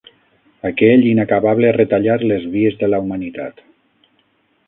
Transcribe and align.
Aquell 0.69 1.03
inacabable 1.09 1.73
retallar 1.77 2.15
les 2.33 2.49
vies 2.55 2.79
de 2.81 2.91
la 2.95 3.03
humanitat 3.05 3.61